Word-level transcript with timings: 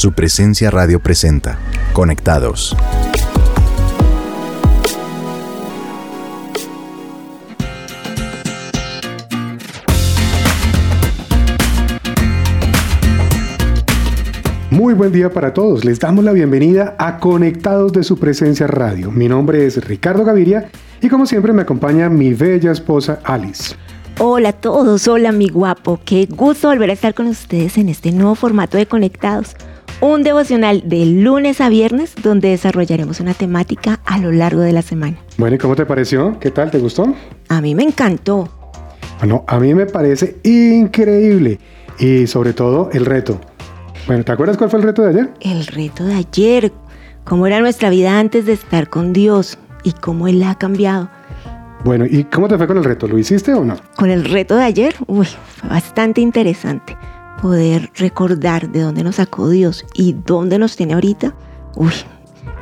Su 0.00 0.12
presencia 0.12 0.70
radio 0.70 0.98
presenta. 0.98 1.58
Conectados. 1.92 2.74
Muy 14.70 14.94
buen 14.94 15.12
día 15.12 15.30
para 15.30 15.52
todos. 15.52 15.84
Les 15.84 16.00
damos 16.00 16.24
la 16.24 16.32
bienvenida 16.32 16.96
a 16.98 17.18
Conectados 17.18 17.92
de 17.92 18.02
su 18.02 18.18
presencia 18.18 18.66
radio. 18.66 19.10
Mi 19.10 19.28
nombre 19.28 19.66
es 19.66 19.86
Ricardo 19.86 20.24
Gaviria 20.24 20.70
y 21.02 21.10
como 21.10 21.26
siempre 21.26 21.52
me 21.52 21.60
acompaña 21.60 22.08
mi 22.08 22.32
bella 22.32 22.72
esposa 22.72 23.20
Alice. 23.22 23.74
Hola 24.18 24.48
a 24.48 24.52
todos, 24.54 25.06
hola 25.08 25.30
mi 25.30 25.50
guapo. 25.50 26.00
Qué 26.06 26.26
gusto 26.26 26.68
volver 26.68 26.88
a 26.88 26.94
estar 26.94 27.12
con 27.12 27.26
ustedes 27.26 27.76
en 27.76 27.90
este 27.90 28.12
nuevo 28.12 28.34
formato 28.34 28.78
de 28.78 28.86
Conectados. 28.86 29.56
Un 30.02 30.22
devocional 30.22 30.82
de 30.86 31.04
lunes 31.04 31.60
a 31.60 31.68
viernes 31.68 32.14
donde 32.22 32.48
desarrollaremos 32.48 33.20
una 33.20 33.34
temática 33.34 34.00
a 34.06 34.16
lo 34.16 34.32
largo 34.32 34.62
de 34.62 34.72
la 34.72 34.80
semana. 34.80 35.18
Bueno, 35.36 35.56
¿y 35.56 35.58
cómo 35.58 35.76
te 35.76 35.84
pareció? 35.84 36.38
¿Qué 36.40 36.50
tal? 36.50 36.70
¿Te 36.70 36.78
gustó? 36.78 37.14
A 37.50 37.60
mí 37.60 37.74
me 37.74 37.82
encantó. 37.82 38.48
Bueno, 39.18 39.44
a 39.46 39.60
mí 39.60 39.74
me 39.74 39.84
parece 39.84 40.38
increíble 40.42 41.60
y 41.98 42.26
sobre 42.26 42.54
todo 42.54 42.88
el 42.94 43.04
reto. 43.04 43.38
Bueno, 44.06 44.24
¿te 44.24 44.32
acuerdas 44.32 44.56
cuál 44.56 44.70
fue 44.70 44.78
el 44.78 44.86
reto 44.86 45.02
de 45.02 45.10
ayer? 45.10 45.30
El 45.40 45.66
reto 45.66 46.04
de 46.04 46.14
ayer, 46.14 46.72
cómo 47.24 47.46
era 47.46 47.60
nuestra 47.60 47.90
vida 47.90 48.18
antes 48.18 48.46
de 48.46 48.54
estar 48.54 48.88
con 48.88 49.12
Dios 49.12 49.58
y 49.84 49.92
cómo 49.92 50.28
Él 50.28 50.40
la 50.40 50.52
ha 50.52 50.58
cambiado. 50.58 51.10
Bueno, 51.84 52.06
¿y 52.08 52.24
cómo 52.24 52.48
te 52.48 52.56
fue 52.56 52.66
con 52.66 52.78
el 52.78 52.84
reto? 52.84 53.06
¿Lo 53.06 53.18
hiciste 53.18 53.52
o 53.52 53.66
no? 53.66 53.76
Con 53.96 54.08
el 54.08 54.24
reto 54.24 54.56
de 54.56 54.64
ayer, 54.64 54.94
uy, 55.06 55.26
fue 55.26 55.68
bastante 55.68 56.22
interesante 56.22 56.96
poder 57.40 57.90
recordar 57.96 58.70
de 58.70 58.82
dónde 58.82 59.02
nos 59.02 59.16
sacó 59.16 59.48
Dios 59.48 59.84
y 59.94 60.14
dónde 60.26 60.58
nos 60.58 60.76
tiene 60.76 60.94
ahorita. 60.94 61.34
Uy, 61.76 61.92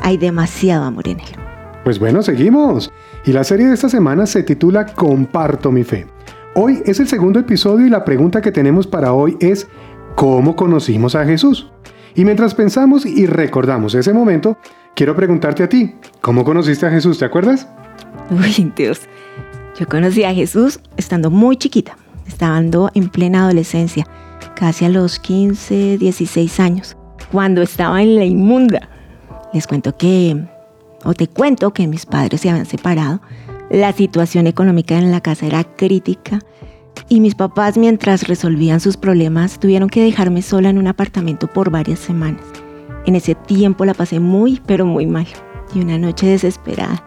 hay 0.01 0.17
demasiado 0.17 0.85
amor 0.85 1.09
en 1.09 1.21
Él. 1.21 1.27
Pues 1.85 1.99
bueno, 1.99 2.23
seguimos. 2.23 2.91
Y 3.25 3.33
la 3.33 3.45
serie 3.45 3.67
de 3.67 3.75
esta 3.75 3.89
semana 3.89 4.27
se 4.27 4.43
titula 4.43 4.87
Comparto 4.87 5.73
mi 5.73 5.85
fe. 5.85 6.07
Hoy 6.55 6.83
es 6.87 7.01
el 7.01 7.09
segundo 7.09 7.41
episodio 7.41 7.87
y 7.87 7.91
la 7.91 8.05
pregunta 8.05 8.41
que 8.41 8.53
tenemos 8.53 8.87
para 8.87 9.13
hoy 9.13 9.37
es 9.41 9.69
¿Cómo 10.15 10.57
conocimos 10.57 11.15
a 11.15 11.25
Jesús? 11.25 11.71
Y 12.17 12.25
mientras 12.25 12.53
pensamos 12.53 13.07
y 13.07 13.27
recordamos 13.27 13.95
ese 13.95 14.13
momento, 14.13 14.59
quiero 14.97 15.15
preguntarte 15.15 15.63
a 15.63 15.69
ti, 15.69 15.95
¿cómo 16.21 16.45
conociste 16.45 16.87
a 16.87 16.91
Jesús? 16.91 17.19
¿Te 17.19 17.25
acuerdas? 17.25 17.69
Uy, 18.31 18.73
Dios. 18.75 19.03
Yo 19.79 19.87
conocí 19.87 20.25
a 20.25 20.35
Jesús 20.35 20.81
estando 20.97 21.31
muy 21.31 21.57
chiquita, 21.57 21.97
estando 22.27 22.91
en 22.95 23.09
plena 23.09 23.45
adolescencia, 23.45 24.07
casi 24.59 24.85
a 24.85 24.89
los 24.89 25.21
15, 25.21 25.99
16 25.99 26.59
años, 26.59 26.97
cuando 27.31 27.63
estaba 27.63 28.03
en 28.03 28.17
la 28.17 28.25
inmunda. 28.25 28.89
Les 29.53 29.69
cuento 29.69 29.97
que, 29.97 30.37
o 31.05 31.15
te 31.15 31.29
cuento 31.29 31.73
que 31.73 31.87
mis 31.87 32.05
padres 32.05 32.41
se 32.41 32.51
habían 32.51 32.67
separado, 32.67 33.21
la 33.71 33.93
situación 33.93 34.49
económica 34.49 34.99
en 34.99 35.13
la 35.13 35.21
casa 35.21 35.47
era 35.47 35.63
crítica 35.63 36.41
y 37.09 37.21
mis 37.21 37.37
papás 37.37 37.79
mientras 37.79 38.27
resolvían 38.27 38.81
sus 38.81 38.97
problemas 38.97 39.61
tuvieron 39.61 39.89
que 39.89 40.03
dejarme 40.03 40.43
sola 40.43 40.71
en 40.71 40.79
un 40.79 40.89
apartamento 40.89 41.47
por 41.47 41.71
varias 41.71 42.01
semanas. 42.01 42.43
En 43.07 43.15
ese 43.15 43.37
tiempo 43.37 43.85
la 43.85 43.95
pasé 43.95 44.19
muy, 44.19 44.61
pero 44.67 44.87
muy 44.87 45.07
mal. 45.07 45.29
Y 45.73 45.81
una 45.81 45.99
noche 45.99 46.27
desesperada 46.27 47.05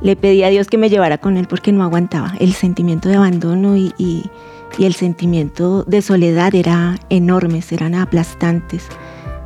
le 0.00 0.16
pedí 0.16 0.42
a 0.42 0.48
Dios 0.48 0.66
que 0.66 0.78
me 0.78 0.90
llevara 0.90 1.18
con 1.18 1.36
Él 1.36 1.46
porque 1.46 1.70
no 1.70 1.84
aguantaba. 1.84 2.34
El 2.40 2.54
sentimiento 2.54 3.08
de 3.08 3.16
abandono 3.16 3.76
y, 3.76 3.92
y, 3.98 4.24
el 4.78 4.94
sentimiento 4.94 5.82
de 5.84 6.02
soledad 6.02 6.54
era 6.54 6.96
enormes, 7.10 7.72
eran 7.72 7.94
aplastantes. 7.94 8.86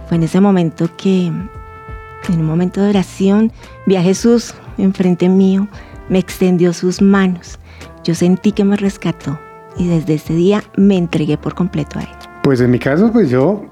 Fue 0.09 0.17
en 0.17 0.25
ese 0.25 0.41
momento 0.41 0.91
que, 0.97 1.27
en 1.27 2.41
un 2.41 2.45
momento 2.45 2.83
de 2.83 2.91
oración, 2.91 3.53
vi 3.87 3.97
a 3.97 4.03
Jesús 4.03 4.55
enfrente 4.78 5.28
mío, 5.28 5.69
me 6.09 6.19
extendió 6.19 6.73
sus 6.73 7.00
manos. 7.00 7.59
Yo 8.05 8.15
sentí 8.15 8.53
que 8.53 8.65
me 8.65 8.77
rescató 8.77 9.38
y 9.77 9.88
desde 9.88 10.15
ese 10.15 10.34
día 10.34 10.62
me 10.77 10.97
entregué 10.97 11.38
por 11.38 11.55
completo 11.55 11.99
a 11.99 12.03
Él. 12.03 12.09
Pues 12.43 12.61
en 12.61 12.71
mi 12.71 12.78
caso, 12.78 13.11
pues 13.12 13.31
yo, 13.31 13.65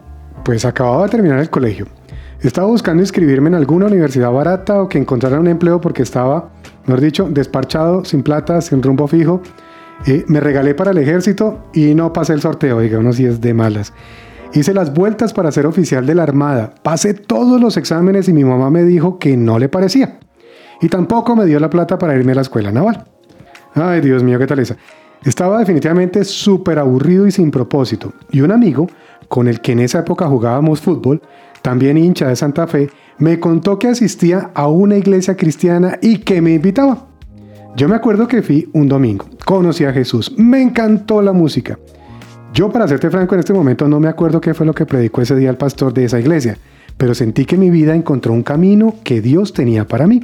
pues 0.45 0.65
acababa 0.65 1.05
de 1.05 1.11
terminar 1.11 1.41
el 1.41 1.51
colegio. 1.51 1.87
Estaba 2.41 2.69
buscando 2.69 3.03
inscribirme 3.03 3.49
en 3.49 3.55
alguna 3.55 3.87
universidad 3.87 4.33
barata 4.33 4.83
o 4.83 4.89
que 4.89 4.97
encontrara 4.97 5.39
un 5.39 5.49
empleo 5.49 5.81
porque 5.81 6.03
estaba, 6.03 6.49
mejor 6.87 7.01
dicho, 7.03 7.29
desparchado, 7.29 8.05
sin 8.05 8.23
plata, 8.23 8.61
sin 8.63 8.83
rumbo 8.83 9.07
fijo. 9.07 9.43
Eh, 10.07 10.25
me 10.29 10.41
regalé 10.41 10.75
para 10.75 10.93
el 10.93 10.99
ejército 10.99 11.67
y 11.75 11.95
no 11.95 12.13
pasé 12.13 12.33
el 12.33 12.41
sorteo, 12.41 12.81
digamos, 12.81 13.17
si 13.17 13.27
es 13.27 13.41
de 13.41 13.53
malas. 13.55 13.93
Hice 14.53 14.75
las 14.75 14.93
vueltas 14.95 15.33
para 15.33 15.53
ser 15.53 15.67
oficial 15.67 16.07
de 16.07 16.15
la 16.15 16.25
Armada, 16.25 16.75
pasé 16.83 17.15
todos 17.15 17.61
los 17.61 17.77
exámenes 17.77 18.29
y 18.29 18.33
mi 18.33 18.45
mamá 18.45 18.71
me 18.71 18.83
dijo 18.83 19.19
que 19.19 19.37
no 19.37 19.59
le 19.59 19.69
parecía. 19.69 20.19
Y 20.81 20.89
tampoco 20.89 21.37
me 21.37 21.45
dio 21.45 21.61
la 21.61 21.71
plata 21.71 21.99
para 21.99 22.17
irme 22.17 22.33
a 22.33 22.37
la 22.37 22.41
escuela 22.41 22.73
naval. 22.73 23.05
Ay, 23.75 24.01
Dios 24.01 24.23
mío, 24.23 24.39
qué 24.39 24.47
tal 24.47 24.59
esa. 24.59 24.77
Estaba 25.25 25.59
definitivamente 25.59 26.25
súper 26.25 26.79
aburrido 26.79 27.27
y 27.27 27.31
sin 27.31 27.51
propósito. 27.51 28.13
Y 28.33 28.41
un 28.41 28.51
amigo, 28.51 28.89
con 29.29 29.47
el 29.47 29.61
que 29.61 29.73
en 29.73 29.81
esa 29.81 30.01
época 30.01 30.27
jugábamos 30.27 30.81
fútbol, 30.81 31.21
también 31.63 31.99
hincha 31.99 32.29
de 32.29 32.37
Santa 32.37 32.67
Fe, 32.67 32.91
me 33.19 33.39
contó 33.39 33.79
que 33.79 33.89
asistía 33.89 34.51
a 34.55 34.67
una 34.67 34.97
iglesia 34.97 35.37
cristiana 35.37 35.99
y 36.01 36.19
que 36.19 36.41
me 36.41 36.55
invitaba. 36.55 37.07
Yo 37.77 37.89
me 37.89 37.95
acuerdo 37.95 38.27
que 38.27 38.43
fui 38.43 38.69
un 38.73 38.89
domingo, 38.89 39.27
conocí 39.57 39.85
a 39.85 39.93
Jesús, 39.93 40.33
me 40.37 40.63
encantó 40.63 41.21
la 41.21 41.33
música. 41.33 41.77
Yo, 42.55 42.71
para 42.71 42.87
serte 42.87 43.11
franco, 43.11 43.35
en 43.35 43.41
este 43.41 43.53
momento 43.53 43.89
no 43.89 43.99
me 43.99 44.07
acuerdo 44.07 44.41
qué 44.41 44.55
fue 44.55 44.65
lo 44.65 44.73
que 44.73 44.87
predicó 44.87 45.23
ese 45.23 45.35
día 45.35 45.51
el 45.51 45.57
pastor 45.57 45.93
de 45.93 46.05
esa 46.05 46.21
iglesia, 46.21 46.57
pero 46.97 47.17
sentí 47.17 47.45
que 47.45 47.57
mi 47.57 47.69
vida 47.69 47.97
encontró 47.97 48.33
un 48.33 48.45
camino 48.45 48.95
que 49.03 49.21
Dios 49.21 49.53
tenía 49.53 49.89
para 49.89 50.07
mí. 50.07 50.23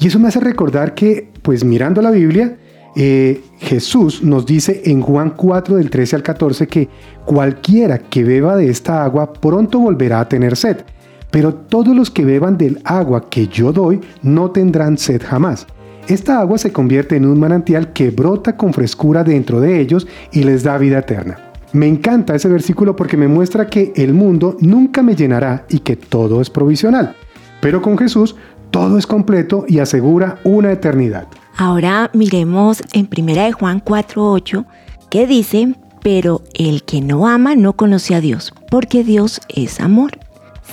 Y 0.00 0.06
eso 0.06 0.18
me 0.18 0.28
hace 0.28 0.40
recordar 0.40 0.94
que, 0.94 1.30
pues 1.42 1.62
mirando 1.62 2.00
la 2.00 2.10
Biblia, 2.10 2.56
eh, 2.96 3.42
Jesús 3.58 4.22
nos 4.22 4.46
dice 4.46 4.80
en 4.86 5.02
Juan 5.02 5.34
4 5.36 5.76
del 5.76 5.90
13 5.90 6.16
al 6.16 6.22
14 6.22 6.66
que 6.66 6.88
cualquiera 7.26 7.98
que 7.98 8.24
beba 8.24 8.56
de 8.56 8.70
esta 8.70 9.04
agua 9.04 9.30
pronto 9.30 9.78
volverá 9.78 10.20
a 10.20 10.28
tener 10.30 10.56
sed, 10.56 10.78
pero 11.30 11.52
todos 11.52 11.94
los 11.94 12.10
que 12.10 12.24
beban 12.24 12.56
del 12.56 12.80
agua 12.84 13.28
que 13.28 13.46
yo 13.46 13.74
doy 13.74 14.00
no 14.22 14.52
tendrán 14.52 14.96
sed 14.96 15.20
jamás. 15.22 15.66
Esta 16.06 16.38
agua 16.40 16.58
se 16.58 16.70
convierte 16.70 17.16
en 17.16 17.24
un 17.24 17.40
manantial 17.40 17.94
que 17.94 18.10
brota 18.10 18.58
con 18.58 18.74
frescura 18.74 19.24
dentro 19.24 19.60
de 19.60 19.80
ellos 19.80 20.06
y 20.32 20.42
les 20.42 20.62
da 20.62 20.76
vida 20.76 20.98
eterna. 20.98 21.38
Me 21.72 21.88
encanta 21.88 22.34
ese 22.34 22.48
versículo 22.48 22.94
porque 22.94 23.16
me 23.16 23.26
muestra 23.26 23.68
que 23.68 23.92
el 23.96 24.12
mundo 24.12 24.56
nunca 24.60 25.02
me 25.02 25.16
llenará 25.16 25.64
y 25.70 25.78
que 25.78 25.96
todo 25.96 26.42
es 26.42 26.50
provisional. 26.50 27.16
Pero 27.62 27.80
con 27.80 27.96
Jesús 27.96 28.36
todo 28.70 28.98
es 28.98 29.06
completo 29.06 29.64
y 29.66 29.78
asegura 29.78 30.38
una 30.44 30.72
eternidad. 30.72 31.26
Ahora 31.56 32.10
miremos 32.12 32.82
en 32.92 33.08
1 33.10 33.34
de 33.34 33.52
Juan 33.52 33.80
4:8 33.80 34.66
que 35.08 35.26
dice, 35.26 35.74
pero 36.02 36.42
el 36.52 36.82
que 36.82 37.00
no 37.00 37.26
ama 37.26 37.56
no 37.56 37.72
conoce 37.72 38.14
a 38.14 38.20
Dios, 38.20 38.52
porque 38.70 39.04
Dios 39.04 39.40
es 39.48 39.80
amor. 39.80 40.18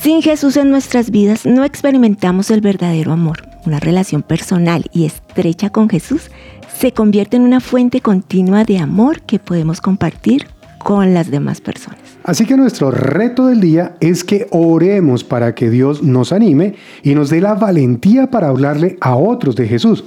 Sin 0.02 0.22
Jesús 0.22 0.58
en 0.58 0.72
nuestras 0.72 1.10
vidas 1.10 1.46
no 1.46 1.64
experimentamos 1.64 2.52
el 2.52 2.60
verdadero 2.60 3.14
amor. 3.14 3.51
Una 3.66 3.80
relación 3.80 4.24
personal 4.24 4.86
y 4.92 5.06
estrecha 5.06 5.70
con 5.70 5.90
Jesús 5.90 6.32
se 6.80 6.94
convierte 6.94 7.38
en 7.38 7.44
una 7.44 7.60
fuente 7.60 8.02
continua 8.02 8.64
de 8.64 8.80
amor 8.80 9.22
que 9.22 9.38
podemos 9.40 9.82
compartir 9.82 10.48
con 10.80 11.14
las 11.14 11.30
demás 11.30 11.62
personas. 11.62 12.00
Así 12.24 12.46
que 12.46 12.58
nuestro 12.58 12.92
reto 12.92 13.48
del 13.48 13.62
día 13.62 13.96
es 14.00 14.24
que 14.24 14.48
oremos 14.52 15.24
para 15.24 15.54
que 15.54 15.70
Dios 15.70 16.02
nos 16.02 16.32
anime 16.32 16.76
y 17.04 17.14
nos 17.14 17.30
dé 17.30 17.40
la 17.40 17.54
valentía 17.54 18.32
para 18.32 18.48
hablarle 18.48 18.98
a 19.00 19.16
otros 19.16 19.56
de 19.56 19.68
Jesús. 19.68 20.04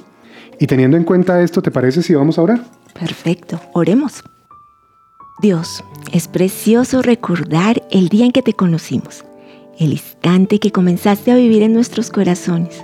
Y 0.59 0.67
teniendo 0.67 0.97
en 0.97 1.05
cuenta 1.05 1.41
esto, 1.43 1.63
¿te 1.63 1.71
parece 1.71 2.03
si 2.03 2.15
vamos 2.15 2.39
a 2.39 2.43
orar? 2.43 2.65
Perfecto, 2.99 3.61
oremos. 3.73 4.23
Dios, 5.43 5.85
es 6.13 6.29
precioso 6.29 7.03
recordar 7.03 7.83
el 7.91 8.09
día 8.09 8.25
en 8.25 8.33
que 8.33 8.43
te 8.43 8.53
conocimos, 8.53 9.25
el 9.79 9.93
instante 9.93 10.61
que 10.61 10.71
comenzaste 10.71 11.33
a 11.33 11.37
vivir 11.37 11.63
en 11.63 11.73
nuestros 11.73 12.11
corazones. 12.11 12.83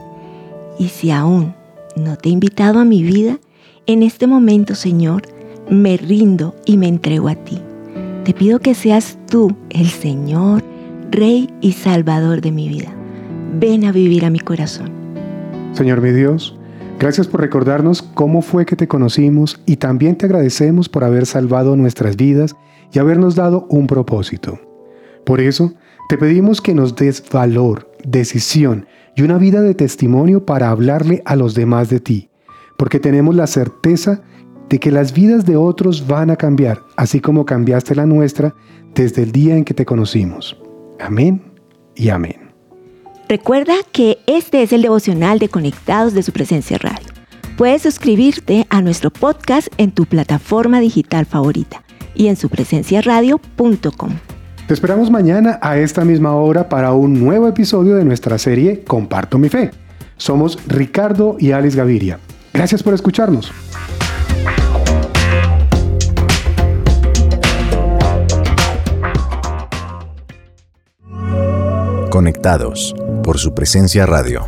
Y 0.79 0.89
si 0.89 1.11
aún 1.11 1.55
no 1.97 2.17
te 2.17 2.29
he 2.29 2.33
invitado 2.33 2.79
a 2.79 2.85
mi 2.85 3.03
vida, 3.03 3.39
en 3.87 4.03
este 4.03 4.27
momento, 4.27 4.75
Señor, 4.75 5.23
me 5.69 5.97
rindo 5.97 6.55
y 6.65 6.77
me 6.77 6.89
entrego 6.89 7.29
a 7.29 7.35
ti. 7.35 7.61
Te 8.25 8.35
pido 8.35 8.59
que 8.61 8.75
seas 8.75 9.19
tú 9.29 9.57
el 9.71 9.89
Señor, 9.89 10.63
Rey 11.11 11.49
y 11.61 11.73
Salvador 11.73 12.41
de 12.41 12.53
mi 12.53 12.69
vida. 12.69 12.93
Ven 13.59 13.85
a 13.85 13.93
vivir 13.93 14.25
a 14.25 14.31
mi 14.31 14.41
corazón. 14.41 14.91
Señor 15.73 16.01
mi 16.01 16.11
Dios, 16.11 16.57
Gracias 17.01 17.27
por 17.29 17.41
recordarnos 17.41 18.03
cómo 18.03 18.43
fue 18.43 18.67
que 18.67 18.77
te 18.77 18.87
conocimos 18.87 19.59
y 19.65 19.77
también 19.77 20.17
te 20.17 20.27
agradecemos 20.27 20.91
por 20.91 21.03
haber 21.03 21.25
salvado 21.25 21.75
nuestras 21.75 22.15
vidas 22.15 22.55
y 22.93 22.99
habernos 22.99 23.35
dado 23.37 23.67
un 23.71 23.87
propósito. 23.87 24.61
Por 25.25 25.41
eso, 25.41 25.73
te 26.11 26.19
pedimos 26.19 26.61
que 26.61 26.75
nos 26.75 26.95
des 26.95 27.25
valor, 27.33 27.90
decisión 28.05 28.87
y 29.17 29.23
una 29.23 29.39
vida 29.39 29.61
de 29.63 29.75
testimonio 29.75 30.45
para 30.47 30.71
hablarle 30.71 31.23
a 31.25 31.37
los 31.37 31.55
demás 31.55 31.91
de 31.91 32.01
ti, 32.01 32.31
porque 32.77 33.01
tenemos 33.01 33.35
la 33.35 33.47
certeza 33.47 34.23
de 34.69 34.79
que 34.79 34.91
las 34.91 35.13
vidas 35.13 35.45
de 35.45 35.57
otros 35.57 36.07
van 36.07 36.31
a 36.31 36.37
cambiar, 36.37 36.83
así 36.97 37.21
como 37.21 37.45
cambiaste 37.45 37.95
la 37.95 38.07
nuestra 38.07 38.55
desde 38.95 39.23
el 39.23 39.33
día 39.33 39.57
en 39.57 39.65
que 39.65 39.75
te 39.75 39.85
conocimos. 39.85 40.57
Amén 41.01 41.43
y 41.95 42.09
amén. 42.09 42.51
Recuerda 43.29 43.75
que 43.93 44.19
este 44.27 44.63
es 44.63 44.73
el 44.73 44.83
devocional 44.83 45.39
de 45.39 45.49
Conectados 45.49 46.15
de 46.15 46.23
su 46.23 46.33
presencia 46.33 46.79
radio. 46.79 47.09
Puedes 47.57 47.83
suscribirte 47.83 48.67
a 48.71 48.81
nuestro 48.81 49.11
podcast 49.11 49.69
en 49.77 49.93
tu 49.93 50.07
plataforma 50.07 50.81
digital 50.81 51.27
favorita 51.27 51.85
y 52.15 52.29
en 52.29 52.37
supresenciaradio.com. 52.37 54.30
Te 54.71 54.75
esperamos 54.75 55.11
mañana 55.11 55.59
a 55.63 55.79
esta 55.79 56.05
misma 56.05 56.37
hora 56.37 56.69
para 56.69 56.93
un 56.93 57.19
nuevo 57.19 57.49
episodio 57.49 57.97
de 57.97 58.05
nuestra 58.05 58.39
serie 58.39 58.85
Comparto 58.85 59.37
mi 59.37 59.49
fe. 59.49 59.73
Somos 60.17 60.57
Ricardo 60.69 61.37
y 61.41 61.51
Alice 61.51 61.77
Gaviria. 61.77 62.21
Gracias 62.55 62.81
por 62.81 62.95
escucharnos. 62.95 63.51
Conectados 72.11 72.95
por 73.25 73.39
su 73.39 73.53
presencia 73.53 74.07
radio. 74.07 74.47